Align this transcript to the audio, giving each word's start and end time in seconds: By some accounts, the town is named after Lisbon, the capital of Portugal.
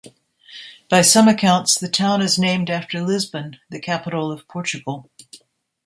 By 0.89 1.03
some 1.03 1.27
accounts, 1.27 1.77
the 1.79 1.87
town 1.87 2.23
is 2.23 2.39
named 2.39 2.71
after 2.71 3.03
Lisbon, 3.03 3.59
the 3.69 3.79
capital 3.79 4.31
of 4.31 4.47
Portugal. 4.47 5.11